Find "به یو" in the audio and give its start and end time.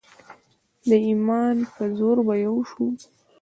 2.27-2.55